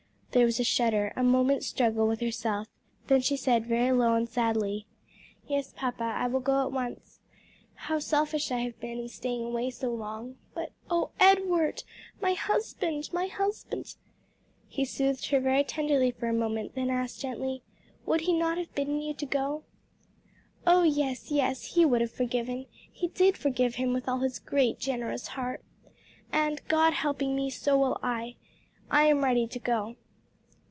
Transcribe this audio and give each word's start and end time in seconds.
There 0.33 0.45
was 0.45 0.61
a 0.61 0.63
shudder, 0.63 1.11
a 1.17 1.23
moment's 1.25 1.67
struggle 1.67 2.07
with 2.07 2.21
herself; 2.21 2.69
then 3.07 3.19
she 3.19 3.35
said, 3.35 3.65
very 3.65 3.91
low 3.91 4.13
and 4.15 4.29
sadly, 4.29 4.87
"Yes, 5.45 5.73
papa, 5.75 6.05
I 6.05 6.27
will 6.27 6.39
go 6.39 6.61
at 6.65 6.71
once. 6.71 7.19
How 7.73 7.99
selfish 7.99 8.49
I 8.49 8.59
have 8.59 8.79
been 8.79 8.97
in 8.97 9.09
staying 9.09 9.43
away 9.43 9.71
so 9.71 9.89
long. 9.93 10.37
But 10.53 10.71
O 10.89 11.09
Edward! 11.19 11.83
my 12.21 12.31
husband, 12.31 13.09
my 13.11 13.27
husband!" 13.27 13.95
He 14.69 14.85
soothed 14.85 15.31
her 15.31 15.41
very 15.41 15.65
tenderly 15.65 16.11
for 16.11 16.29
a 16.29 16.33
moment, 16.33 16.75
then 16.75 16.89
asked 16.89 17.19
gently, 17.19 17.61
"Would 18.05 18.21
he 18.21 18.31
not 18.31 18.57
have 18.57 18.73
bidden 18.73 19.01
you 19.01 19.13
go?" 19.15 19.65
"Oh, 20.65 20.83
yes, 20.83 21.29
yes: 21.29 21.73
he 21.75 21.83
would 21.83 21.99
have 21.99 22.09
forgiven, 22.11 22.67
he 22.71 23.09
did 23.09 23.35
forgive 23.35 23.75
him 23.75 23.91
with 23.91 24.07
all 24.07 24.19
his 24.19 24.39
great, 24.39 24.79
generous 24.79 25.27
heart. 25.27 25.61
And, 26.31 26.65
God 26.69 26.93
helping 26.93 27.35
me, 27.35 27.49
so 27.49 27.77
will 27.77 27.99
I. 28.01 28.37
I 28.89 29.03
am 29.07 29.25
ready 29.25 29.45
to 29.47 29.59
go." 29.59 29.97